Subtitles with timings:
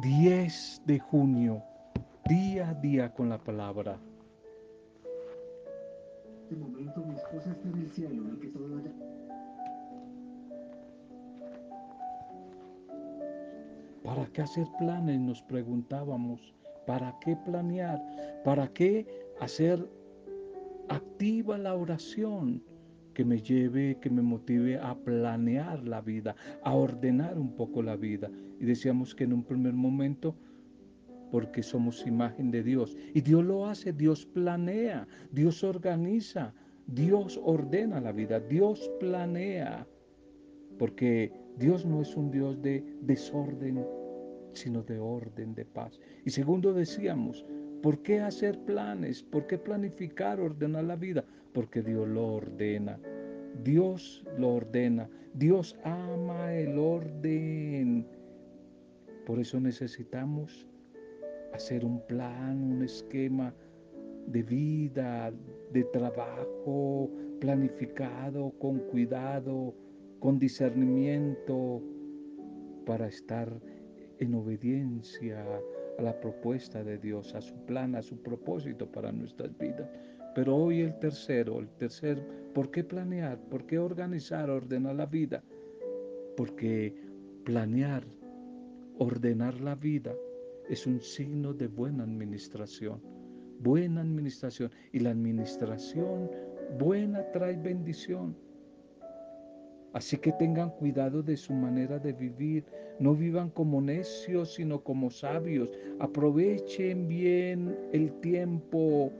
[0.00, 1.62] 10 de junio,
[2.26, 3.98] día a día con la palabra.
[6.48, 8.90] De momento mi esposa está en el cielo, que todo vaya.
[14.02, 15.20] ¿Para qué hacer planes?
[15.20, 16.54] Nos preguntábamos.
[16.86, 18.00] ¿Para qué planear?
[18.42, 19.06] ¿Para qué
[19.38, 19.86] hacer
[20.88, 22.62] activa la oración?
[23.20, 27.94] Que me lleve, que me motive a planear la vida, a ordenar un poco la
[27.94, 28.30] vida.
[28.58, 30.34] Y decíamos que en un primer momento,
[31.30, 32.96] porque somos imagen de Dios.
[33.12, 36.54] Y Dios lo hace, Dios planea, Dios organiza,
[36.86, 39.86] Dios ordena la vida, Dios planea.
[40.78, 43.84] Porque Dios no es un Dios de desorden,
[44.54, 46.00] sino de orden, de paz.
[46.24, 47.44] Y segundo decíamos,
[47.82, 49.22] ¿por qué hacer planes?
[49.22, 51.22] ¿Por qué planificar, ordenar la vida?
[51.52, 52.98] Porque Dios lo ordena.
[53.62, 55.08] Dios lo ordena.
[55.34, 58.06] Dios ama el orden.
[59.26, 60.66] Por eso necesitamos
[61.52, 63.54] hacer un plan, un esquema
[64.26, 65.32] de vida,
[65.72, 69.74] de trabajo planificado, con cuidado,
[70.20, 71.82] con discernimiento,
[72.86, 73.48] para estar
[74.18, 75.44] en obediencia
[75.98, 79.88] a la propuesta de Dios, a su plan, a su propósito para nuestras vidas.
[80.34, 83.38] Pero hoy el tercero, el tercer, ¿por qué planear?
[83.48, 85.42] ¿Por qué organizar, ordenar la vida?
[86.36, 86.94] Porque
[87.44, 88.04] planear,
[88.98, 90.14] ordenar la vida
[90.68, 93.00] es un signo de buena administración.
[93.58, 94.70] Buena administración.
[94.92, 96.30] Y la administración
[96.78, 98.36] buena trae bendición.
[99.92, 102.64] Así que tengan cuidado de su manera de vivir.
[103.00, 105.70] No vivan como necios, sino como sabios.
[105.98, 109.10] Aprovechen bien el tiempo,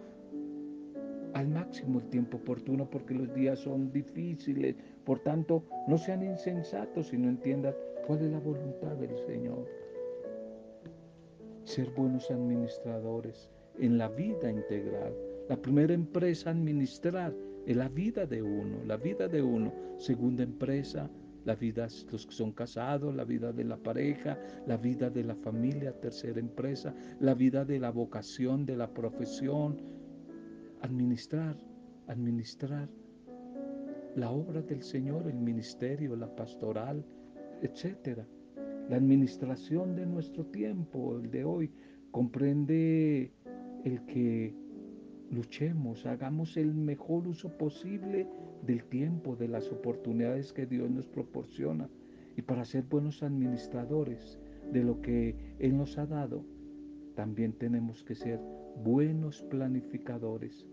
[1.34, 4.76] al máximo el tiempo oportuno, porque los días son difíciles.
[5.04, 7.74] Por tanto, no sean insensatos, sino entiendan
[8.06, 9.66] cuál es la voluntad del Señor.
[11.64, 15.14] Ser buenos administradores en la vida integral.
[15.48, 17.34] La primera empresa administrar
[17.66, 19.72] es la vida de uno, la vida de uno.
[19.96, 21.10] Segunda empresa,
[21.44, 25.24] la vida de los que son casados, la vida de la pareja, la vida de
[25.24, 25.92] la familia.
[25.92, 29.80] Tercera empresa, la vida de la vocación, de la profesión.
[30.82, 31.56] Administrar,
[32.06, 32.88] administrar
[34.16, 37.04] la obra del Señor, el ministerio, la pastoral,
[37.62, 38.26] etcétera.
[38.88, 41.70] La administración de nuestro tiempo, el de hoy,
[42.10, 43.32] comprende
[43.84, 44.54] el que
[45.30, 48.26] luchemos, hagamos el mejor uso posible
[48.66, 51.88] del tiempo, de las oportunidades que Dios nos proporciona.
[52.36, 54.38] Y para ser buenos administradores
[54.72, 56.44] de lo que Él nos ha dado,
[57.14, 58.40] también tenemos que ser
[58.82, 60.66] buenos planificadores.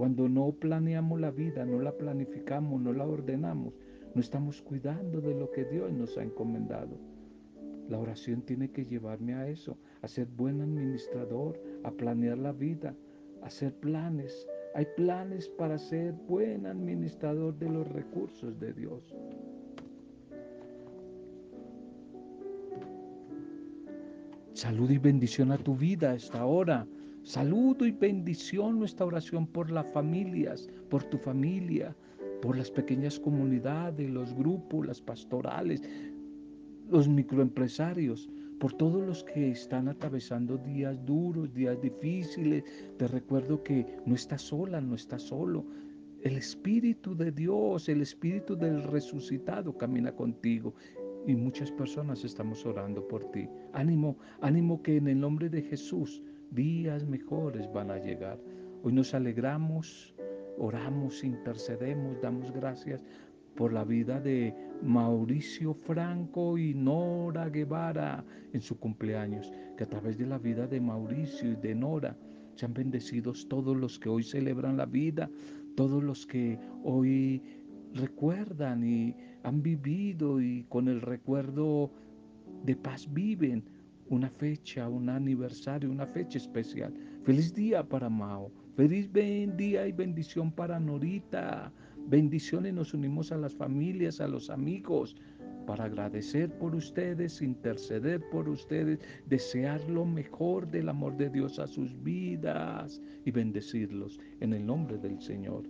[0.00, 3.74] Cuando no planeamos la vida, no la planificamos, no la ordenamos,
[4.14, 6.96] no estamos cuidando de lo que Dios nos ha encomendado.
[7.86, 12.94] La oración tiene que llevarme a eso, a ser buen administrador, a planear la vida,
[13.42, 14.48] hacer planes.
[14.74, 19.14] Hay planes para ser buen administrador de los recursos de Dios.
[24.54, 26.86] Salud y bendición a tu vida a esta hora.
[27.30, 31.94] Saludo y bendición nuestra oración por las familias, por tu familia,
[32.42, 35.80] por las pequeñas comunidades, los grupos, las pastorales,
[36.90, 42.64] los microempresarios por todos los que están atravesando días duros, días difíciles.
[42.98, 45.64] Te recuerdo que no estás sola, no estás solo.
[46.22, 50.74] El Espíritu de Dios, el Espíritu del resucitado camina contigo.
[51.28, 53.48] Y muchas personas estamos orando por ti.
[53.72, 58.38] Ánimo, ánimo que en el nombre de Jesús días mejores van a llegar.
[58.82, 60.14] Hoy nos alegramos,
[60.58, 63.04] oramos, intercedemos, damos gracias
[63.56, 70.16] por la vida de Mauricio Franco y Nora Guevara en su cumpleaños, que a través
[70.18, 72.16] de la vida de Mauricio y de Nora
[72.54, 75.30] sean bendecidos todos los que hoy celebran la vida,
[75.76, 77.42] todos los que hoy
[77.94, 81.90] recuerdan y han vivido y con el recuerdo
[82.64, 83.64] de paz viven
[84.10, 86.92] una fecha, un aniversario, una fecha especial.
[87.24, 91.72] Feliz día para Mao, feliz día y bendición para Norita,
[92.08, 95.14] Bendiciones nos unimos a las familias, a los amigos,
[95.64, 101.68] para agradecer por ustedes, interceder por ustedes, desear lo mejor del amor de Dios a
[101.68, 105.62] sus vidas y bendecirlos en el nombre del Señor.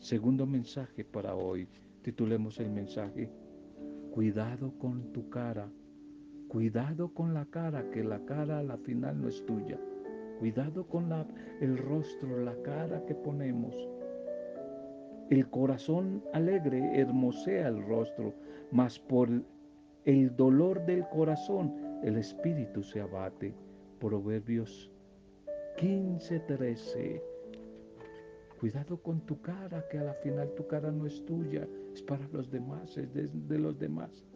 [0.00, 1.68] Segundo mensaje para hoy.
[2.02, 3.30] Titulemos el mensaje,
[4.10, 5.70] cuidado con tu cara,
[6.52, 9.80] cuidado con la cara, que la cara a la final no es tuya.
[10.38, 11.26] Cuidado con la,
[11.62, 13.74] el rostro, la cara que ponemos
[15.30, 18.34] el corazón alegre hermosea el rostro,
[18.70, 19.30] mas por
[20.04, 23.54] el dolor del corazón el espíritu se abate.
[23.98, 24.90] Proverbios
[25.78, 27.22] 15, 13.
[28.60, 32.28] Cuidado con tu cara, que a la final tu cara no es tuya, es para
[32.28, 34.26] los demás, es de, los demás.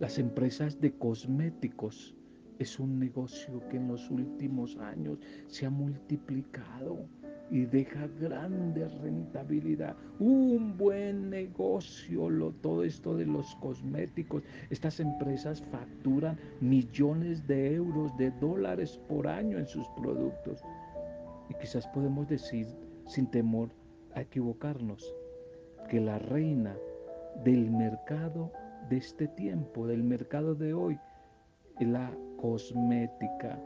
[0.00, 2.16] Las empresas de cosméticos
[2.58, 7.04] es un negocio que en los últimos años se ha multiplicado
[7.50, 9.94] y deja grande rentabilidad.
[10.18, 14.42] Un buen negocio, lo, todo esto de los cosméticos.
[14.70, 20.62] Estas empresas facturan millones de euros, de dólares por año en sus productos.
[21.50, 22.66] Y quizás podemos decir,
[23.06, 23.68] sin temor
[24.14, 25.14] a equivocarnos,
[25.90, 26.74] que la reina
[27.44, 28.50] del mercado
[28.90, 30.98] de este tiempo, del mercado de hoy,
[31.78, 33.58] la cosmética.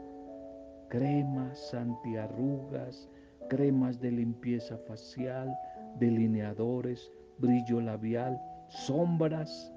[0.87, 3.09] Cremas, antiarrugas,
[3.49, 5.51] cremas de limpieza facial,
[5.99, 8.39] delineadores, brillo labial,
[8.69, 9.73] sombras,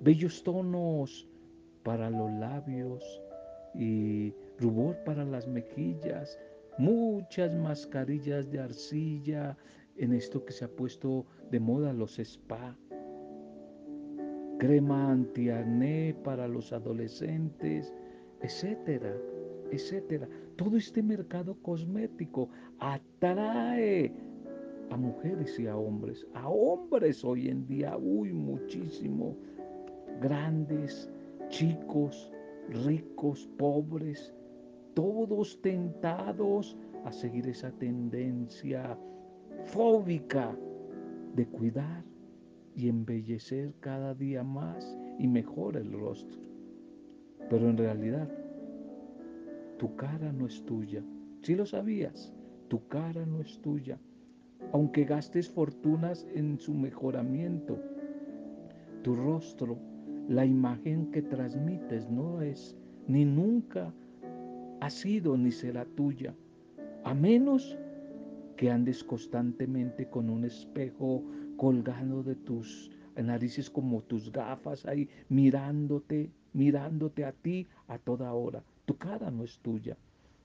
[0.00, 1.28] bellos tonos
[1.82, 3.22] para los labios
[3.74, 6.38] y rubor para las mejillas,
[6.78, 9.56] muchas mascarillas de arcilla
[9.96, 12.74] en esto que se ha puesto de moda los spa,
[14.60, 17.94] crema antiacné para los adolescentes,
[18.42, 19.16] etcétera,
[19.70, 20.28] etcétera.
[20.56, 24.12] Todo este mercado cosmético atrae
[24.90, 29.34] a mujeres y a hombres, a hombres hoy en día, uy, muchísimo,
[30.20, 31.10] grandes,
[31.48, 32.30] chicos,
[32.84, 34.34] ricos, pobres,
[34.92, 38.98] todos tentados a seguir esa tendencia
[39.64, 40.54] fóbica
[41.34, 42.09] de cuidar
[42.74, 46.38] y embellecer cada día más y mejor el rostro.
[47.48, 48.28] Pero en realidad
[49.78, 51.02] tu cara no es tuya.
[51.42, 52.32] Si lo sabías,
[52.68, 53.98] tu cara no es tuya.
[54.72, 57.78] Aunque gastes fortunas en su mejoramiento,
[59.02, 59.78] tu rostro,
[60.28, 62.76] la imagen que transmites no es,
[63.08, 63.92] ni nunca
[64.80, 66.34] ha sido ni será tuya,
[67.04, 67.76] a menos
[68.56, 71.24] que andes constantemente con un espejo
[71.60, 78.62] colgando de tus narices como tus gafas ahí, mirándote, mirándote a ti a toda hora.
[78.86, 79.98] Tu cara no es tuya.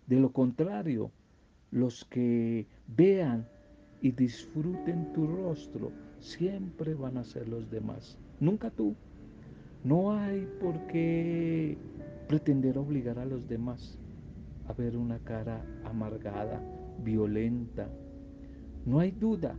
[0.08, 1.12] De lo contrario,
[1.72, 3.48] los que vean
[4.02, 8.94] y disfruten tu rostro siempre van a ser los demás, nunca tú.
[9.86, 11.78] No hay por qué
[12.28, 13.98] pretender obligar a los demás
[14.68, 16.62] a ver una cara amargada,
[17.06, 17.88] violenta.
[18.86, 19.56] No hay duda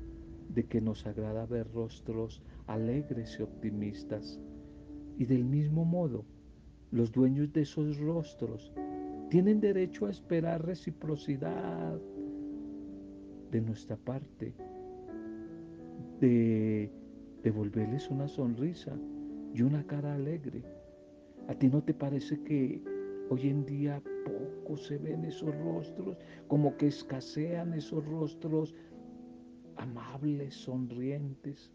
[0.49, 4.41] de que nos agrada ver rostros alegres y optimistas.
[5.19, 6.25] Y del mismo modo,
[6.91, 8.73] los dueños de esos rostros
[9.31, 11.99] tienen derecho a esperar reciprocidad
[13.51, 14.55] de nuestra parte,
[16.21, 16.91] de
[17.43, 18.97] devolverles una sonrisa
[19.55, 20.63] y una cara alegre.
[21.49, 22.83] ¿A ti no te parece que
[23.31, 26.17] hoy en día poco se ven esos rostros,
[26.49, 28.75] como que escasean esos rostros
[29.77, 31.71] amables, sonrientes?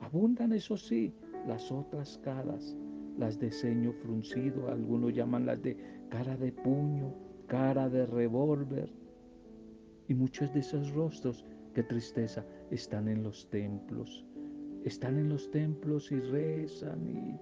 [0.00, 1.12] Abundan, eso sí,
[1.46, 2.76] las otras caras
[3.18, 5.76] las de ceño fruncido, algunos llaman las de
[6.08, 7.12] cara de puño,
[7.48, 8.88] cara de revólver.
[10.06, 14.24] Y muchos de esos rostros, qué tristeza, están en los templos.
[14.84, 17.36] Están en los templos y rezan, y,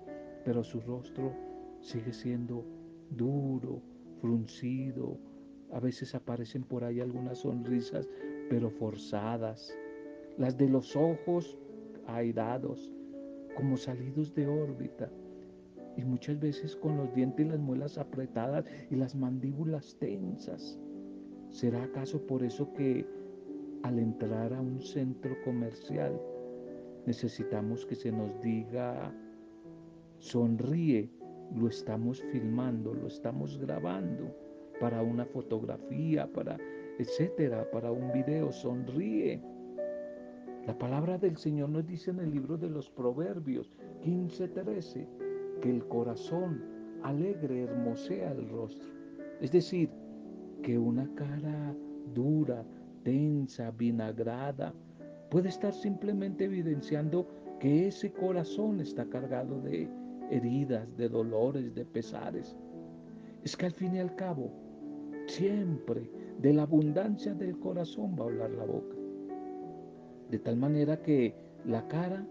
[0.45, 1.33] pero su rostro
[1.81, 2.65] sigue siendo
[3.11, 3.83] duro,
[4.21, 5.19] fruncido.
[5.73, 8.09] A veces aparecen por ahí algunas sonrisas,
[8.49, 9.77] pero forzadas.
[10.39, 11.59] Las de los ojos
[12.07, 12.93] airados,
[13.57, 15.11] como salidos de órbita
[15.97, 20.79] y muchas veces con los dientes y las muelas apretadas y las mandíbulas tensas.
[21.51, 23.07] ¿Será acaso por eso que
[23.83, 26.21] al entrar a un centro comercial
[27.07, 29.15] necesitamos que se nos diga,
[30.19, 31.09] sonríe,
[31.55, 34.37] lo estamos filmando, lo estamos grabando
[34.81, 36.59] para una fotografía, para
[36.99, 39.41] etcétera, para un video, sonríe.
[40.67, 43.71] La palabra del Señor nos dice en el libro de los Proverbios
[44.03, 45.07] 15:13
[45.61, 46.61] que el corazón
[47.05, 48.89] alegre hermosea el rostro.
[49.41, 49.89] Es decir,
[50.65, 51.73] que una cara
[52.13, 52.65] dura,
[53.05, 54.75] tensa, vinagrada,
[55.31, 57.29] puede estar simplemente evidenciando
[57.61, 59.89] que ese corazón está cargado de
[60.33, 62.57] heridas, de dolores, de pesares.
[63.45, 64.51] Es que al fin y al cabo,
[65.29, 68.96] siempre de la abundancia del corazón va a hablar la boca.
[70.31, 72.27] De tal manera que la cara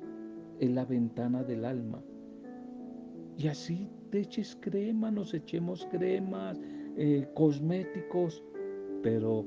[0.60, 2.04] es la ventana del alma
[3.38, 6.58] y así te eches crema, nos echemos cremas,
[6.96, 8.42] eh, cosméticos,
[9.04, 9.46] pero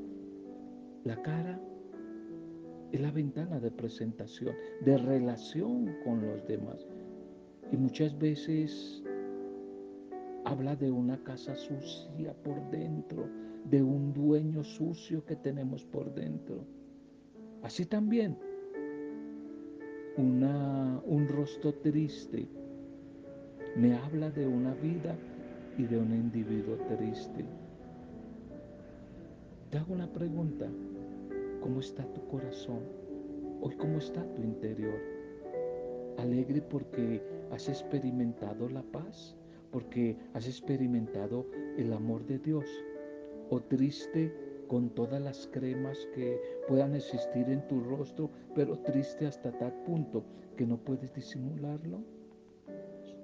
[1.04, 1.58] la cara
[2.92, 6.86] es la ventana de presentación, de relación con los demás.
[7.72, 9.02] Y muchas veces
[10.48, 13.28] Habla de una casa sucia por dentro,
[13.68, 16.64] de un dueño sucio que tenemos por dentro.
[17.62, 18.36] Así también,
[20.16, 22.48] una, un rostro triste
[23.76, 25.16] me habla de una vida
[25.76, 27.44] y de un individuo triste.
[29.70, 30.66] Te hago una pregunta.
[31.60, 32.80] ¿Cómo está tu corazón?
[33.60, 34.98] Hoy, ¿cómo está tu interior?
[36.16, 37.22] Alegre porque
[37.52, 39.36] has experimentado la paz,
[39.70, 41.46] porque has experimentado
[41.76, 42.66] el amor de Dios.
[43.50, 44.34] O triste
[44.68, 50.22] con todas las cremas que puedan existir en tu rostro, pero triste hasta tal punto
[50.56, 51.98] que no puedes disimularlo.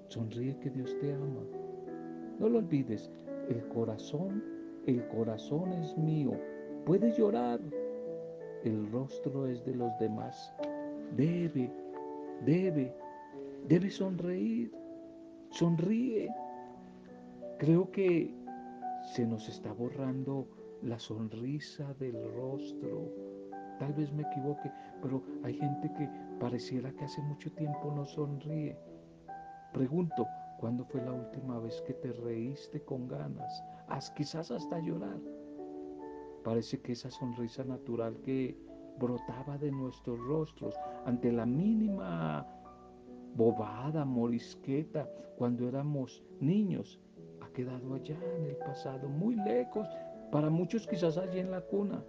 [0.08, 1.42] Sonríe que Dios te ama.
[2.38, 3.10] No lo olvides,
[3.48, 4.42] el corazón,
[4.86, 6.32] el corazón es mío.
[6.84, 7.60] Puedes llorar,
[8.64, 10.52] el rostro es de los demás.
[11.16, 11.70] Debe,
[12.44, 12.94] debe,
[13.68, 14.72] debe sonreír.
[15.50, 16.28] Sonríe.
[17.58, 18.34] Creo que
[19.14, 20.48] se nos está borrando
[20.84, 23.10] la sonrisa del rostro.
[23.78, 24.70] Tal vez me equivoque,
[25.02, 28.78] pero hay gente que pareciera que hace mucho tiempo no sonríe.
[29.72, 30.26] Pregunto,
[30.60, 33.62] ¿cuándo fue la última vez que te reíste con ganas?
[34.14, 35.20] quizás hasta llorar.
[36.42, 38.56] Parece que esa sonrisa natural que
[38.98, 40.74] brotaba de nuestros rostros
[41.04, 42.46] ante la mínima
[43.34, 47.00] bobada, morisqueta, cuando éramos niños,
[47.40, 49.88] ha quedado allá en el pasado, muy lejos,
[50.34, 52.04] para muchos quizás allí en la cuna.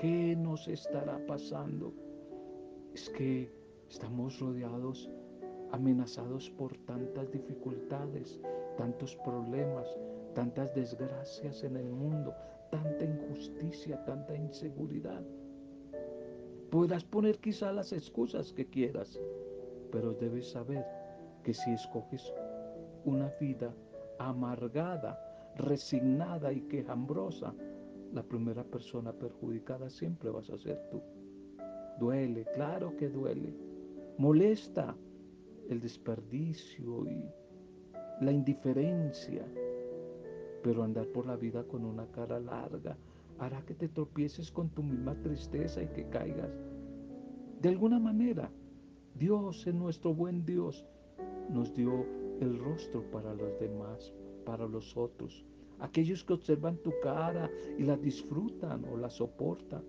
[0.00, 1.92] ¿Qué nos estará pasando?
[2.94, 3.52] Es que
[3.88, 5.10] estamos rodeados,
[5.72, 8.40] amenazados por tantas dificultades,
[8.76, 9.88] tantos problemas,
[10.36, 12.32] tantas desgracias en el mundo,
[12.70, 15.24] tanta injusticia, tanta inseguridad.
[16.70, 19.20] Podrás poner quizá las excusas que quieras,
[19.90, 20.86] pero debes saber
[21.42, 22.32] que si escoges
[23.04, 23.74] una vida
[24.20, 25.27] amargada,
[25.58, 27.54] resignada y quejambrosa,
[28.12, 31.02] la primera persona perjudicada siempre vas a ser tú.
[31.98, 33.54] Duele, claro que duele.
[34.16, 34.96] Molesta
[35.68, 37.24] el desperdicio y
[38.20, 39.44] la indiferencia,
[40.62, 42.96] pero andar por la vida con una cara larga
[43.38, 46.50] hará que te tropieces con tu misma tristeza y que caigas.
[47.60, 48.50] De alguna manera,
[49.14, 50.86] Dios es nuestro buen Dios,
[51.50, 52.06] nos dio
[52.40, 54.12] el rostro para los demás,
[54.48, 55.44] para los otros,
[55.78, 59.84] aquellos que observan tu cara y la disfrutan o la soportan.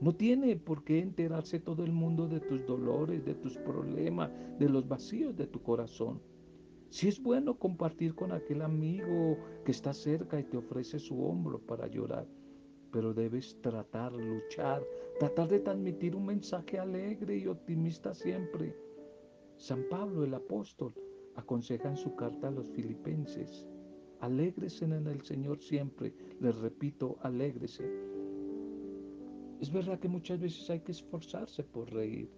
[0.00, 4.68] No tiene por qué enterarse todo el mundo de tus dolores, de tus problemas, de
[4.68, 6.22] los vacíos de tu corazón.
[6.90, 11.58] Si es bueno compartir con aquel amigo que está cerca y te ofrece su hombro
[11.58, 12.28] para llorar,
[12.92, 14.86] pero debes tratar, luchar,
[15.18, 18.76] tratar de transmitir un mensaje alegre y optimista siempre.
[19.56, 20.94] San Pablo el apóstol
[21.34, 23.66] aconseja en su carta a los filipenses,
[24.22, 27.84] alégrese en el Señor siempre, les repito, alégrese.
[29.60, 32.30] Es verdad que muchas veces hay que esforzarse por reír,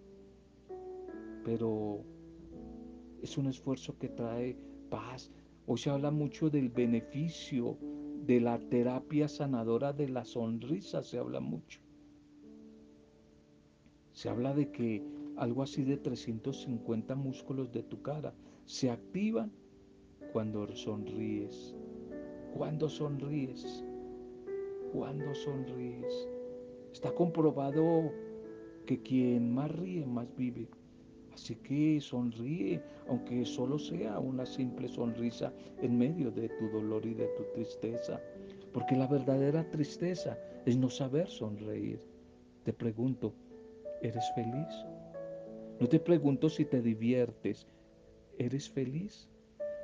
[1.45, 2.03] pero
[3.23, 4.57] es un esfuerzo que trae
[4.89, 5.31] paz.
[5.67, 7.77] Hoy se habla mucho del beneficio
[8.27, 11.81] de la terapia sanadora de la sonrisa, se habla mucho.
[14.13, 15.05] Se habla de que
[15.37, 18.33] algo así de 350 músculos de tu cara
[18.65, 19.53] se activan
[20.35, 21.73] cuando sonríes.
[22.57, 23.85] Cuando sonríes.
[24.93, 26.29] Cuando sonríes.
[26.93, 28.11] Está comprobado
[28.85, 30.67] que quien más ríe, más vive.
[31.33, 37.15] Así que sonríe, aunque solo sea una simple sonrisa en medio de tu dolor y
[37.15, 38.21] de tu tristeza.
[38.73, 40.37] Porque la verdadera tristeza
[40.67, 42.01] es no saber sonreír.
[42.65, 43.33] Te pregunto,
[44.03, 44.85] ¿eres feliz?
[45.79, 47.69] No te pregunto si te diviertes.
[48.37, 49.29] ¿Eres feliz?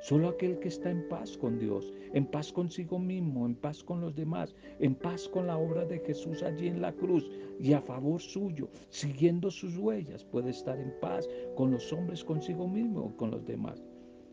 [0.01, 4.01] Solo aquel que está en paz con Dios, en paz consigo mismo, en paz con
[4.01, 7.29] los demás, en paz con la obra de Jesús allí en la cruz
[7.59, 12.67] y a favor suyo, siguiendo sus huellas, puede estar en paz con los hombres, consigo
[12.67, 13.83] mismo o con los demás.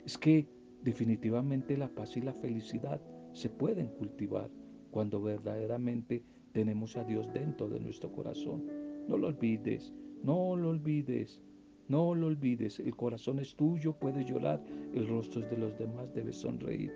[0.06, 0.48] Es que
[0.82, 2.98] definitivamente la paz y la felicidad
[3.34, 4.48] se pueden cultivar
[4.90, 8.64] cuando verdaderamente tenemos a Dios dentro de nuestro corazón.
[9.06, 11.42] No lo olvides, no lo olvides.
[11.88, 16.36] No lo olvides, el corazón es tuyo, puedes llorar, el rostro de los demás, debes
[16.36, 16.92] sonreír.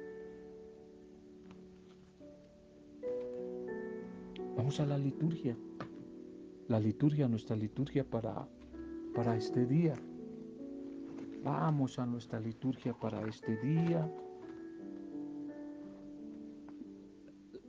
[4.55, 5.57] Vamos a la liturgia.
[6.69, 8.47] La liturgia, nuestra liturgia para,
[9.15, 9.95] para este día.
[11.43, 14.09] Vamos a nuestra liturgia para este día.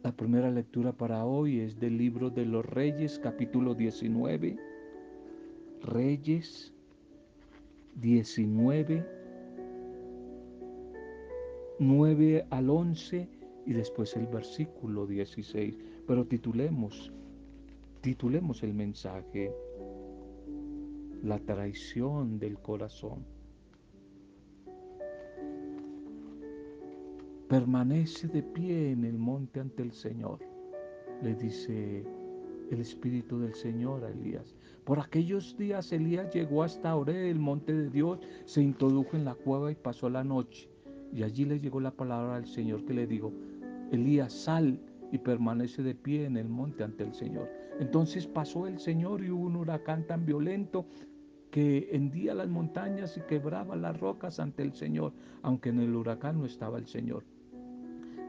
[0.04, 4.58] La primera lectura para hoy es del libro de los Reyes, capítulo 19.
[5.82, 6.73] Reyes
[7.96, 9.06] 19,
[11.80, 13.28] 9 al 11
[13.66, 15.78] y después el versículo 16.
[16.08, 17.12] Pero titulemos,
[18.02, 19.54] titulemos el mensaje,
[21.24, 23.26] la traición del corazón.
[27.48, 30.40] Permanece de pie en el monte ante el Señor,
[31.22, 32.04] le dice
[32.72, 34.56] el Espíritu del Señor a Elías.
[34.86, 39.34] Por aquellos días Elías llegó hasta Oré, el monte de Dios, se introdujo en la
[39.34, 40.70] cueva y pasó la noche.
[41.14, 43.32] Y allí le llegó la palabra al Señor que le dijo,
[43.92, 44.80] Elías, sal
[45.12, 47.50] y permanece de pie en el monte ante el Señor.
[47.80, 50.86] Entonces pasó el Señor y hubo un huracán tan violento
[51.50, 55.14] que hendía las montañas y quebraba las rocas ante el Señor,
[55.44, 57.24] aunque en el huracán no estaba el Señor.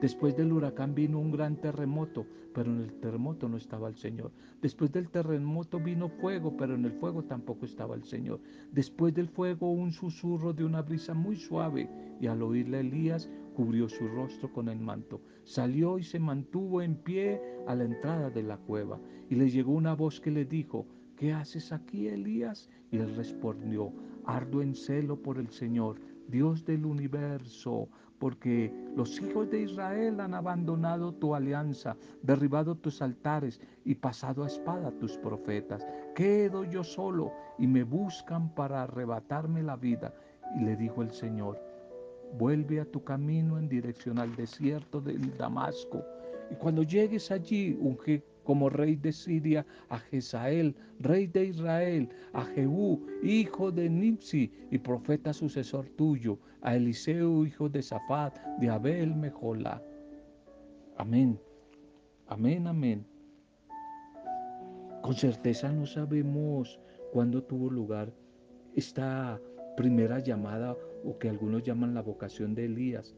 [0.05, 4.33] Después del huracán vino un gran terremoto, pero en el terremoto no estaba el Señor.
[4.61, 8.39] Después del terremoto vino fuego, pero en el fuego tampoco estaba el Señor.
[8.71, 11.89] Después del fuego un susurro de una brisa muy suave,
[12.21, 15.23] y al oírle Elías cubrió su rostro con el manto.
[15.43, 19.73] Salió y se mantuvo en pie a la entrada de la cueva, y le llegó
[19.73, 22.69] una voz que le dijo, ¿qué haces aquí, Elías?
[22.91, 23.91] Y él respondió,
[24.27, 27.89] ardo en celo por el Señor, Dios del universo
[28.25, 34.47] porque los hijos de Israel han abandonado tu alianza, derribado tus altares y pasado a
[34.47, 35.87] espada tus profetas.
[36.15, 40.15] Quedo yo solo y me buscan para arrebatarme la vida.
[40.59, 41.61] Y le dijo el Señor,
[42.39, 46.03] vuelve a tu camino en dirección al desierto de Damasco.
[46.51, 52.45] Y cuando llegues allí, unge como rey de Siria a Jezael, rey de Israel, a
[52.45, 59.15] Jehú, hijo de Nipsi y profeta sucesor tuyo, a Eliseo, hijo de Safat, de Abel
[59.15, 59.83] Mejola.
[60.97, 61.39] Amén.
[62.27, 63.07] Amén, amén.
[65.03, 66.81] Con certeza no sabemos
[67.13, 68.13] cuándo tuvo lugar
[68.75, 69.41] esta
[69.77, 73.15] primera llamada o que algunos llaman la vocación de Elías,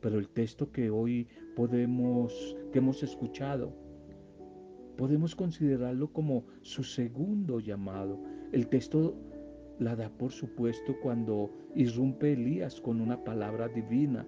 [0.00, 3.72] pero el texto que hoy podemos, que hemos escuchado,
[4.98, 8.18] podemos considerarlo como su segundo llamado.
[8.50, 9.14] El texto
[9.78, 14.26] la da por supuesto cuando irrumpe Elías con una palabra divina.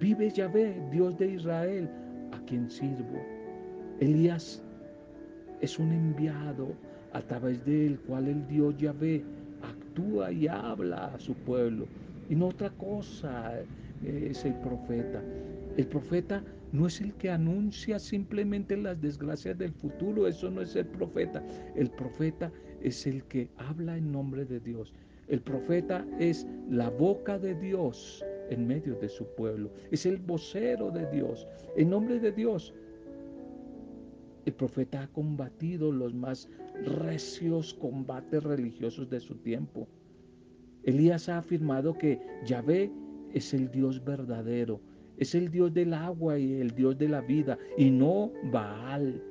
[0.00, 1.88] Vive Yahvé, Dios de Israel,
[2.32, 3.22] a quien sirvo.
[4.00, 4.60] Elías
[5.60, 6.74] es un enviado
[7.12, 9.24] a través del cual el Dios Yahvé
[9.62, 11.86] actúa y habla a su pueblo.
[12.28, 13.54] Y no otra cosa
[14.04, 15.22] es el profeta.
[15.76, 20.76] El profeta no es el que anuncia simplemente las desgracias del futuro, eso no es
[20.76, 21.44] el profeta.
[21.74, 22.52] El profeta
[22.82, 24.92] es el que habla en nombre de Dios.
[25.28, 29.70] El profeta es la boca de Dios en medio de su pueblo.
[29.90, 31.46] Es el vocero de Dios.
[31.76, 32.74] En nombre de Dios,
[34.46, 36.48] el profeta ha combatido los más
[36.82, 39.86] recios combates religiosos de su tiempo.
[40.84, 42.90] Elías ha afirmado que Yahvé
[43.34, 44.80] es el Dios verdadero,
[45.18, 49.22] es el Dios del agua y el Dios de la vida, y no Baal,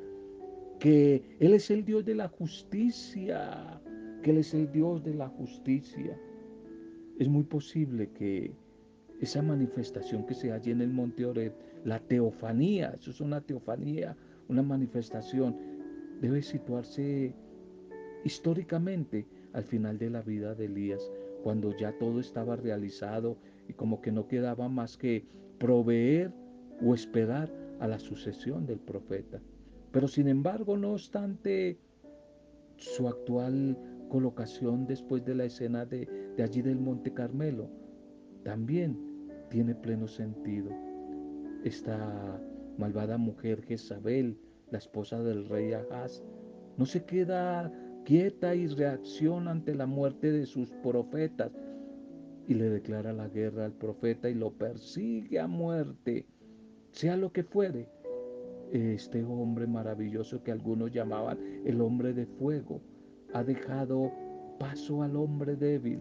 [0.80, 3.82] que Él es el Dios de la justicia,
[4.22, 6.20] que Él es el Dios de la justicia.
[7.18, 8.54] Es muy posible que
[9.22, 14.16] esa manifestación que se halla en el monte Oreb, la teofanía, eso es una teofanía,
[14.50, 15.56] una manifestación,
[16.22, 17.34] debe situarse
[18.24, 21.10] históricamente al final de la vida de Elías,
[21.44, 23.38] cuando ya todo estaba realizado
[23.70, 25.26] y como que no quedaba más que
[25.60, 26.32] proveer
[26.82, 29.42] o esperar a la sucesión del profeta.
[29.92, 31.80] Pero sin embargo, no obstante
[32.78, 33.78] su actual
[34.10, 36.08] colocación después de la escena de,
[36.42, 37.70] allí del Monte Carmelo,
[38.44, 38.98] también
[39.50, 40.70] tiene pleno sentido.
[41.64, 42.40] Esta
[42.78, 44.38] malvada mujer Jezabel,
[44.72, 46.24] la esposa del rey Ahaz,
[46.78, 47.72] no se queda
[48.06, 51.52] quieta y reacciona ante la muerte de sus profetas
[52.48, 56.26] y le declara la guerra al profeta y lo persigue a muerte,
[56.92, 57.90] sea lo que fuere.
[58.72, 62.82] Este hombre maravilloso que algunos llamaban el hombre de fuego
[63.34, 64.12] ha dejado
[64.60, 66.00] paso al hombre débil.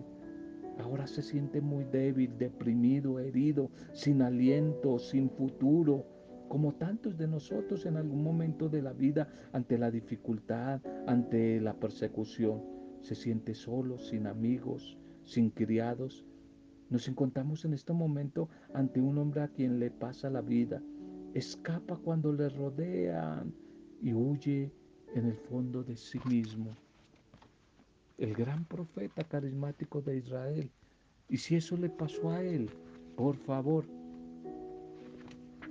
[0.78, 6.06] Ahora se siente muy débil, deprimido, herido, sin aliento, sin futuro,
[6.48, 11.74] como tantos de nosotros en algún momento de la vida ante la dificultad, ante la
[11.74, 12.62] persecución.
[13.00, 16.24] Se siente solo, sin amigos, sin criados,
[16.90, 20.81] nos encontramos en este momento ante un hombre a quien le pasa la vida.
[21.35, 23.53] Escapa cuando le rodean
[24.01, 24.70] y huye
[25.14, 26.75] en el fondo de sí mismo.
[28.18, 30.70] El gran profeta carismático de Israel.
[31.29, 32.70] Y si eso le pasó a él,
[33.16, 33.85] por favor,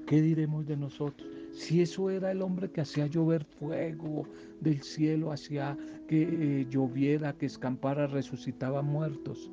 [0.06, 1.30] ¿qué diremos de nosotros?
[1.54, 4.28] Si eso era el hombre que hacía llover fuego
[4.60, 5.78] del cielo, hacía
[6.10, 9.50] que eh, lloviera, que escampara, resucitaba muertos.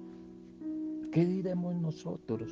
[1.13, 2.51] ¿Qué diremos nosotros?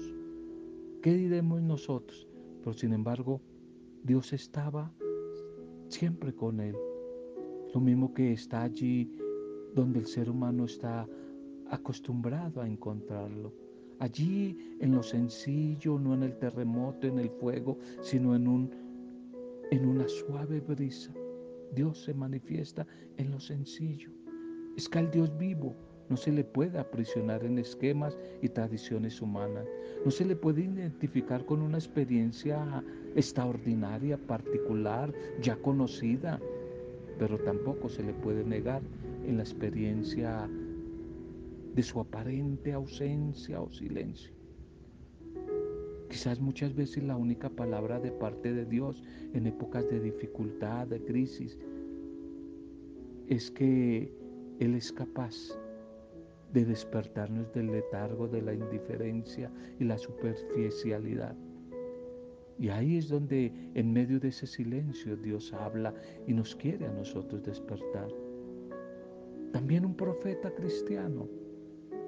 [1.01, 2.29] ¿Qué diremos nosotros?
[2.59, 3.41] Pero sin embargo,
[4.05, 4.93] Dios estaba
[5.89, 6.77] siempre con él.
[7.73, 9.17] Lo mismo que está allí
[9.75, 11.09] donde el ser humano está
[11.71, 13.55] acostumbrado a encontrarlo.
[13.99, 18.71] Allí en lo sencillo, no en el terremoto, en el fuego, sino en, un,
[19.71, 21.15] en una suave brisa.
[21.75, 24.11] Dios se manifiesta en lo sencillo.
[24.77, 25.75] Es que al Dios vivo
[26.11, 29.65] no se le puede aprisionar en esquemas y tradiciones humanas.
[30.05, 32.83] No se le puede identificar con una experiencia
[33.15, 36.41] extraordinaria, particular, ya conocida,
[37.19, 38.83] pero tampoco se le puede negar
[39.25, 40.49] en la experiencia
[41.75, 44.33] de su aparente ausencia o silencio.
[46.09, 51.01] Quizás muchas veces la única palabra de parte de Dios en épocas de dificultad, de
[51.05, 51.57] crisis,
[53.29, 54.13] es que
[54.59, 55.37] Él es capaz
[56.53, 61.37] de despertarnos del letargo, de la indiferencia y la superficialidad.
[62.59, 65.95] Y ahí es donde en medio de ese silencio Dios habla
[66.27, 68.09] y nos quiere a nosotros despertar.
[69.53, 71.27] También un profeta cristiano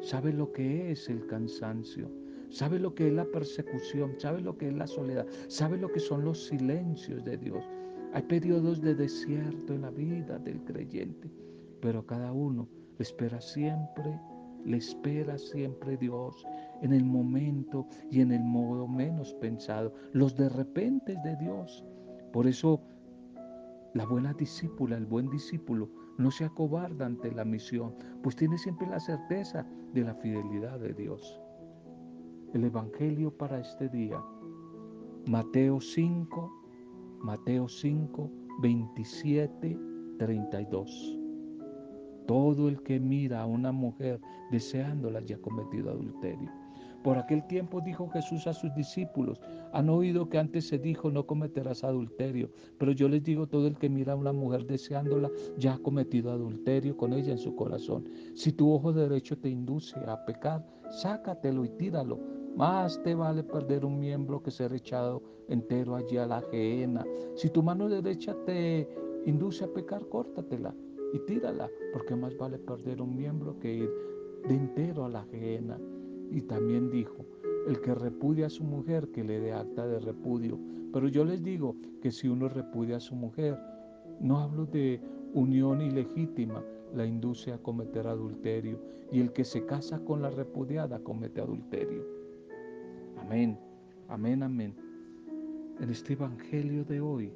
[0.00, 2.10] sabe lo que es el cansancio,
[2.50, 6.00] sabe lo que es la persecución, sabe lo que es la soledad, sabe lo que
[6.00, 7.64] son los silencios de Dios.
[8.12, 11.30] Hay periodos de desierto en la vida del creyente,
[11.80, 14.20] pero cada uno espera siempre,
[14.64, 16.44] le espera siempre Dios
[16.82, 21.84] en el momento y en el modo menos pensado, los de repente de Dios.
[22.32, 22.80] Por eso
[23.94, 28.86] la buena discípula, el buen discípulo, no se acobarda ante la misión, pues tiene siempre
[28.86, 31.40] la certeza de la fidelidad de Dios.
[32.54, 34.22] El Evangelio para este día,
[35.26, 36.52] Mateo 5,
[37.20, 39.78] Mateo 5, 27,
[40.18, 41.21] 32.
[42.26, 46.50] Todo el que mira a una mujer deseándola ya ha cometido adulterio.
[47.02, 49.40] Por aquel tiempo dijo Jesús a sus discípulos,
[49.72, 53.76] han oído que antes se dijo, no cometerás adulterio, pero yo les digo, todo el
[53.76, 58.08] que mira a una mujer deseándola ya ha cometido adulterio con ella en su corazón.
[58.34, 62.20] Si tu ojo derecho te induce a pecar, sácatelo y tíralo.
[62.56, 67.04] Más te vale perder un miembro que ser echado entero allí a la ajena.
[67.34, 68.88] Si tu mano derecha te
[69.24, 70.72] induce a pecar, córtatela
[71.12, 73.90] y tírala, porque más vale perder un miembro que ir
[74.48, 75.78] de entero a la ajena.
[76.30, 77.24] Y también dijo,
[77.66, 80.58] el que repudia a su mujer, que le dé acta de repudio.
[80.92, 83.58] Pero yo les digo que si uno repudia a su mujer,
[84.20, 85.00] no hablo de
[85.34, 86.62] unión ilegítima,
[86.94, 88.78] la induce a cometer adulterio.
[89.10, 92.04] Y el que se casa con la repudiada comete adulterio.
[93.18, 93.58] Amén,
[94.08, 94.74] amén, amén.
[95.80, 97.32] En este Evangelio de hoy,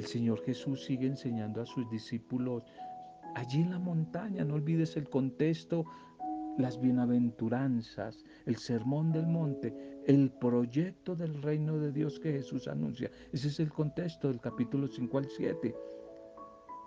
[0.00, 2.62] el Señor Jesús sigue enseñando a sus discípulos
[3.34, 4.44] allí en la montaña.
[4.44, 5.84] No olvides el contexto
[6.56, 9.74] las bienaventuranzas, el sermón del monte,
[10.06, 13.10] el proyecto del reino de Dios que Jesús anuncia.
[13.32, 15.74] Ese es el contexto del capítulo 5 al 7.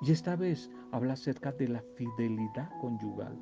[0.02, 3.38] Y esta vez habla acerca de la fidelidad conyugal.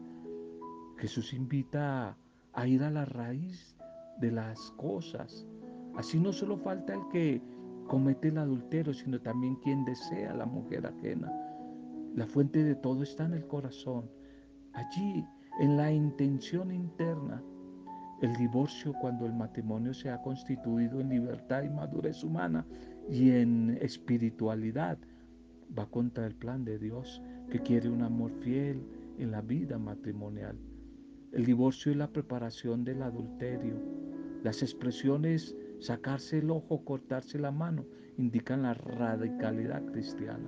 [0.97, 2.17] Jesús invita
[2.53, 3.75] a, ir a la raíz
[4.19, 5.47] de las cosas.
[5.95, 7.41] Así no solo falta el que
[7.87, 11.31] comete el adulterio, sino también quien desea la mujer ajena.
[12.15, 14.09] La fuente de todo está en el corazón.
[14.73, 15.25] Allí
[15.59, 17.43] en la intención interna.
[18.21, 22.65] El divorcio cuando el matrimonio se ha constituido en libertad y madurez humana
[23.09, 24.97] y en espiritualidad
[25.77, 28.83] va contra el plan de Dios que quiere un amor fiel
[29.17, 30.57] en la vida matrimonial.
[31.31, 33.75] El divorcio y la preparación del adulterio.
[34.43, 37.85] Las expresiones sacarse el ojo, cortarse la mano
[38.17, 40.47] indican la radicalidad cristiana.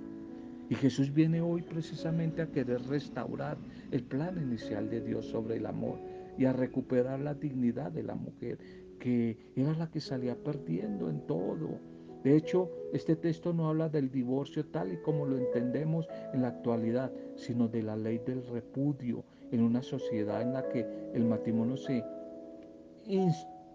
[0.70, 3.58] Y Jesús viene hoy precisamente a querer restaurar
[3.92, 6.00] el plan inicial de Dios sobre el amor
[6.38, 8.60] y a recuperar la dignidad de la mujer,
[9.00, 11.80] que era la que salía perdiendo en todo.
[12.24, 16.50] De hecho, este texto no habla del divorcio tal y como lo entendemos en la
[16.50, 21.76] actualidad, sino de la ley del repudio en una sociedad en la que el matrimonio
[21.76, 22.04] se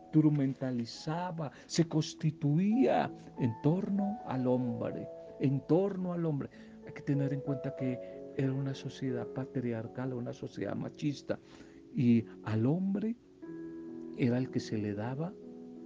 [0.09, 5.07] instrumentalizaba, se constituía en torno al hombre,
[5.39, 6.49] en torno al hombre.
[6.87, 7.99] Hay que tener en cuenta que
[8.37, 11.39] era una sociedad patriarcal, una sociedad machista,
[11.95, 13.17] y al hombre
[14.17, 15.33] era el que se le daba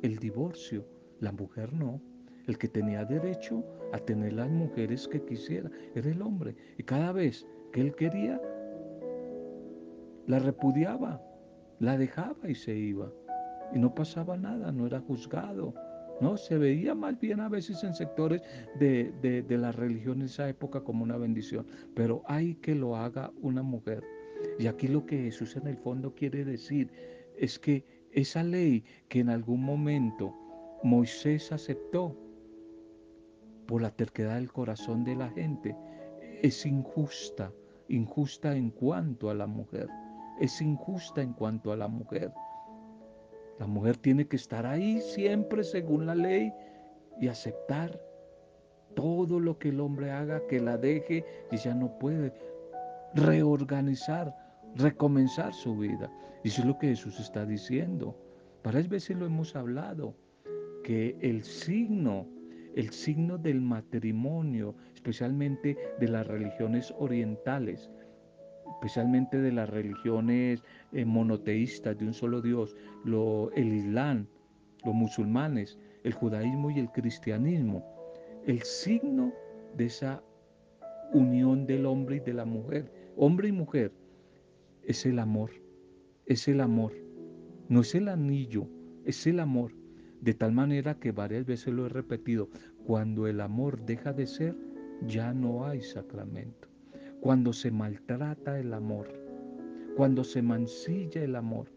[0.02, 0.86] el divorcio,
[1.20, 2.00] la mujer no.
[2.46, 6.56] El que tenía derecho a tener las mujeres que quisiera era el hombre.
[6.76, 8.40] Y cada vez que él quería,
[10.26, 11.22] la repudiaba,
[11.78, 13.12] la dejaba y se iba.
[13.74, 15.74] Y no pasaba nada, no era juzgado,
[16.20, 18.42] no, se veía más bien a veces en sectores
[18.78, 23.32] de, de la religión en esa época como una bendición, pero hay que lo haga
[23.40, 24.04] una mujer.
[24.58, 26.90] Y aquí lo que Jesús en el fondo quiere decir
[27.36, 30.34] es que esa ley que en algún momento
[30.82, 32.16] Moisés aceptó
[33.66, 35.76] por la terquedad del corazón de la gente,
[36.42, 37.52] es injusta,
[37.88, 39.88] injusta en cuanto a la mujer,
[40.40, 42.32] es injusta en cuanto a la mujer.
[43.62, 46.52] La mujer tiene que estar ahí siempre según la ley
[47.20, 47.96] y aceptar
[48.96, 52.32] todo lo que el hombre haga, que la deje y ya no puede
[53.14, 54.34] reorganizar,
[54.74, 56.10] recomenzar su vida.
[56.42, 58.18] Y eso es lo que Jesús está diciendo.
[58.64, 60.16] Varias veces lo hemos hablado,
[60.82, 62.26] que el signo,
[62.74, 67.88] el signo del matrimonio, especialmente de las religiones orientales,
[68.82, 74.26] especialmente de las religiones eh, monoteístas de un solo Dios, lo, el Islam,
[74.84, 77.84] los musulmanes, el judaísmo y el cristianismo,
[78.46, 79.32] el signo
[79.76, 80.22] de esa
[81.12, 83.92] unión del hombre y de la mujer, hombre y mujer,
[84.82, 85.50] es el amor,
[86.26, 86.92] es el amor,
[87.68, 88.66] no es el anillo,
[89.04, 89.72] es el amor.
[90.20, 92.48] De tal manera que varias veces lo he repetido,
[92.84, 94.56] cuando el amor deja de ser,
[95.06, 96.68] ya no hay sacramento.
[97.20, 99.08] Cuando se maltrata el amor,
[99.96, 101.68] cuando se mancilla el amor,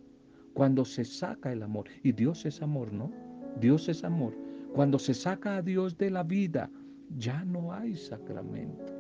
[0.56, 3.12] cuando se saca el amor, y Dios es amor, ¿no?
[3.60, 4.34] Dios es amor.
[4.74, 6.72] Cuando se saca a Dios de la vida,
[7.18, 8.94] ya no hay sacramento,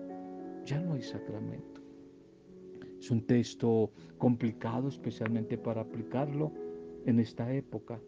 [0.65, 1.81] ya no hay sacramento.
[2.99, 6.51] Es un texto complicado, especialmente para aplicarlo
[7.05, 8.01] en esta época.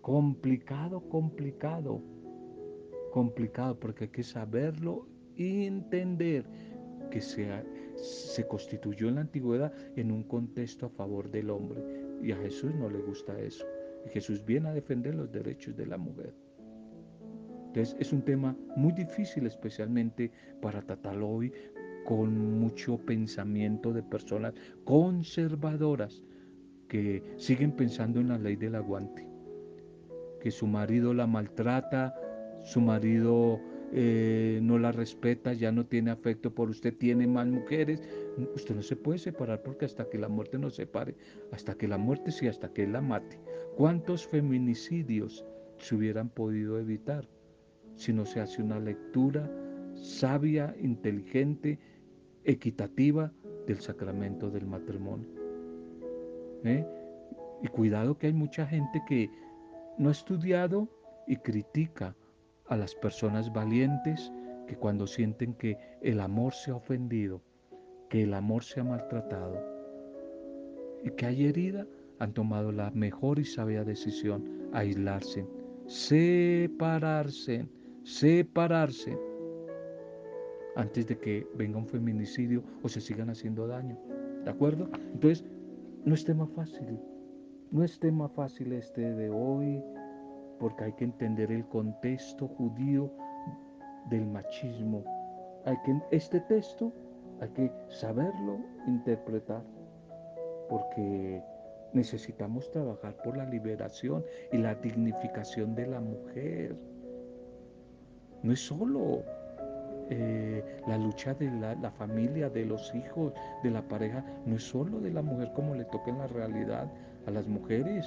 [0.00, 2.00] Complicado, complicado,
[3.12, 6.44] complicado, porque hay que saberlo y entender
[7.10, 7.48] que se,
[7.96, 12.03] se constituyó en la antigüedad en un contexto a favor del hombre.
[12.24, 13.66] Y a Jesús no le gusta eso.
[14.06, 16.34] Y Jesús viene a defender los derechos de la mujer.
[17.66, 20.30] Entonces es un tema muy difícil, especialmente
[20.62, 21.52] para tratarlo hoy
[22.06, 26.22] con mucho pensamiento de personas conservadoras
[26.88, 29.26] que siguen pensando en la ley del aguante,
[30.40, 32.14] que su marido la maltrata,
[32.62, 33.60] su marido
[33.92, 38.02] eh, no la respeta, ya no tiene afecto por usted, tiene más mujeres.
[38.54, 41.14] Usted no se puede separar porque hasta que la muerte nos separe,
[41.52, 43.38] hasta que la muerte sí, hasta que él la mate.
[43.76, 45.44] ¿Cuántos feminicidios
[45.78, 47.28] se hubieran podido evitar
[47.96, 49.50] si no se hace una lectura
[49.94, 51.78] sabia, inteligente,
[52.44, 53.32] equitativa
[53.66, 55.28] del sacramento del matrimonio?
[56.64, 56.84] ¿Eh?
[57.62, 59.30] Y cuidado que hay mucha gente que
[59.96, 60.88] no ha estudiado
[61.26, 62.16] y critica
[62.66, 64.32] a las personas valientes
[64.66, 67.42] que cuando sienten que el amor se ha ofendido,
[68.08, 69.58] que el amor se ha maltratado
[71.02, 71.86] y que hay herida,
[72.18, 75.46] han tomado la mejor y sabia decisión, aislarse,
[75.86, 77.68] separarse,
[78.02, 79.18] separarse,
[80.76, 83.98] antes de que venga un feminicidio o se sigan haciendo daño.
[84.44, 84.88] ¿De acuerdo?
[85.12, 85.44] Entonces,
[86.04, 86.98] no es tema fácil,
[87.70, 89.82] no es tema fácil este de hoy,
[90.58, 93.10] porque hay que entender el contexto judío
[94.10, 95.04] del machismo.
[95.64, 96.92] Hay que, este texto
[97.44, 99.62] hay que saberlo interpretar,
[100.68, 101.42] porque
[101.92, 106.74] necesitamos trabajar por la liberación y la dignificación de la mujer.
[108.42, 109.22] No es solo
[110.10, 114.62] eh, la lucha de la, la, familia, de los hijos, de la pareja, no es
[114.62, 116.90] solo de la mujer como le toca en la realidad
[117.26, 118.06] a las mujeres.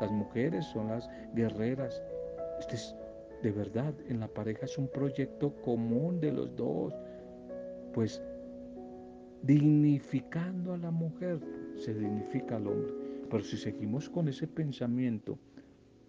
[0.00, 2.02] Las mujeres son las guerreras.
[2.58, 2.94] Este es
[3.42, 6.92] de verdad, en la pareja es un proyecto común de los dos.
[7.92, 8.22] Pues
[9.42, 11.40] dignificando a la mujer,
[11.76, 12.92] se dignifica al hombre.
[13.30, 15.38] Pero si seguimos con ese pensamiento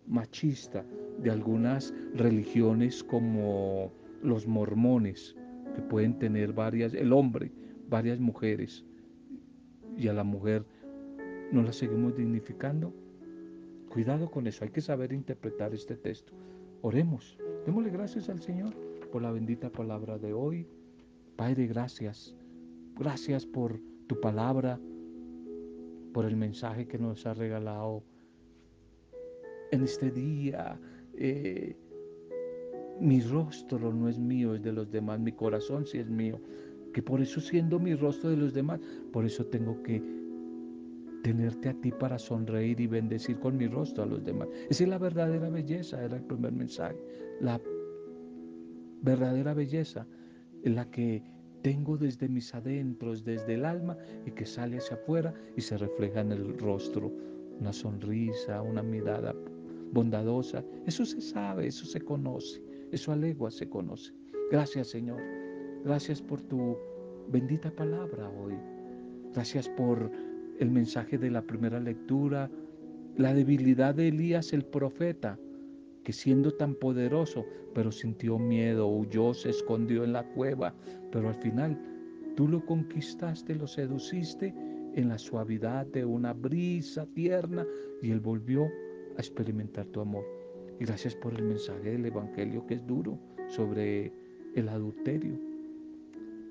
[0.08, 0.86] machista
[1.22, 3.92] de algunas religiones como
[4.24, 5.36] los mormones,
[5.76, 7.52] que pueden tener varias, el hombre,
[7.90, 8.86] varias mujeres,
[9.98, 10.66] y a la mujer
[11.52, 12.94] no la seguimos dignificando,
[13.90, 16.32] Cuidado con eso, hay que saber interpretar este texto.
[16.84, 18.76] Oremos, démosle gracias al Señor
[19.12, 20.68] por la bendita palabra de hoy.
[21.36, 22.36] Padre, gracias.
[23.00, 24.78] Gracias por tu palabra,
[26.14, 28.04] por el mensaje que nos ha regalado
[29.72, 30.78] en este día.
[31.14, 31.78] Eh,
[33.00, 35.18] mi rostro no es mío, es de los demás.
[35.18, 36.42] Mi corazón sí es mío.
[36.94, 38.82] Que por eso siendo mi rostro de los demás,
[39.14, 40.04] por eso tengo que
[41.24, 44.50] tenerte a ti para sonreír y bendecir con mi rostro a los demás.
[44.70, 46.98] Esa es la verdadera belleza, era el primer mensaje.
[47.40, 47.62] La
[49.02, 50.06] verdadera belleza
[50.64, 51.24] es la que
[51.62, 56.22] tengo desde mis adentros, desde el alma y que sale hacia afuera y se refleja
[56.22, 57.12] en el rostro.
[57.60, 59.36] Una sonrisa, una mirada
[59.92, 60.64] bondadosa.
[60.86, 64.14] Eso se sabe, eso se conoce, eso a se conoce.
[64.52, 65.22] Gracias Señor.
[65.84, 66.78] Gracias por tu
[67.30, 68.56] bendita palabra hoy.
[69.34, 70.12] Gracias por
[70.60, 72.50] el mensaje de la primera lectura
[73.20, 75.38] la debilidad de Elías el profeta,
[76.10, 77.46] que siendo tan poderoso,
[77.76, 80.74] pero sintió miedo, huyó, se escondió en la cueva,
[81.12, 81.80] pero al final
[82.36, 84.52] tú lo conquistaste, lo seduciste
[84.96, 87.64] en la suavidad de una brisa tierna
[88.02, 90.26] y él volvió a experimentar tu amor.
[90.80, 94.12] Y gracias por el mensaje del Evangelio que es duro sobre
[94.56, 95.40] el adulterio.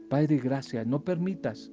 [0.08, 0.86] Padre, gracias.
[0.86, 1.72] No permitas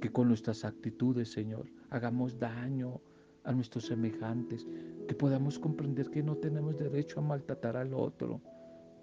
[0.00, 3.00] que con nuestras actitudes, Señor, hagamos daño
[3.46, 4.66] a nuestros semejantes,
[5.08, 8.40] que podamos comprender que no tenemos derecho a maltratar al otro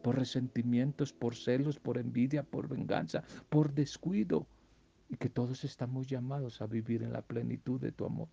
[0.03, 4.45] por resentimientos, por celos, por envidia, por venganza, por descuido,
[5.09, 8.27] y que todos estamos llamados a vivir en la plenitud de tu amor.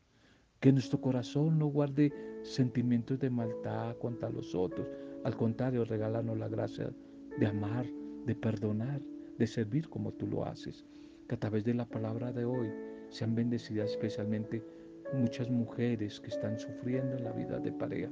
[0.58, 4.86] Que nuestro corazón no guarde sentimientos de maldad contra los otros.
[5.24, 6.90] Al contrario, regálanos la gracia
[7.38, 7.86] de amar,
[8.26, 9.00] de perdonar,
[9.38, 10.84] de servir como tú lo haces.
[11.28, 12.68] Que a través de la palabra de hoy
[13.10, 14.62] sean bendecidas especialmente
[15.14, 18.10] muchas mujeres que están sufriendo en la vida de pareja.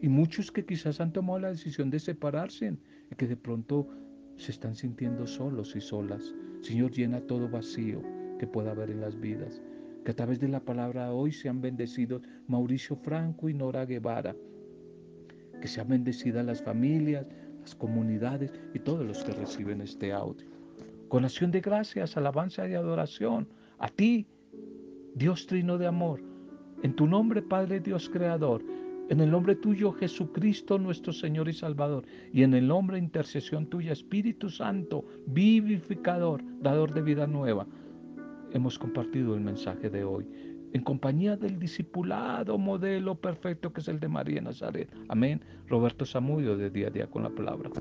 [0.00, 2.76] Y muchos que quizás han tomado la decisión de separarse
[3.10, 3.88] y que de pronto
[4.36, 6.34] se están sintiendo solos y solas.
[6.60, 8.02] Señor, llena todo vacío
[8.38, 9.62] que pueda haber en las vidas
[10.06, 14.36] que a través de la palabra hoy sean bendecidos Mauricio Franco y Nora Guevara,
[15.60, 17.26] que sean bendecidas las familias,
[17.60, 20.46] las comunidades y todos los que reciben este audio.
[21.08, 23.48] Con acción de gracias, alabanza y adoración
[23.80, 24.28] a ti,
[25.16, 26.20] Dios trino de amor,
[26.82, 28.62] en tu nombre Padre Dios Creador,
[29.08, 33.92] en el nombre tuyo Jesucristo nuestro Señor y Salvador, y en el nombre intercesión tuya
[33.92, 37.66] Espíritu Santo, vivificador, dador de vida nueva
[38.52, 40.26] hemos compartido el mensaje de hoy
[40.72, 44.92] en compañía del discipulado modelo perfecto que es el de María Nazaret.
[45.08, 45.40] Amén.
[45.68, 47.70] Roberto Samudio de día a día con la palabra.